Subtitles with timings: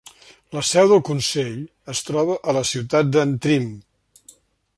[0.57, 1.59] La seu del consell
[1.95, 3.71] es troba a la ciutat d'Antrim.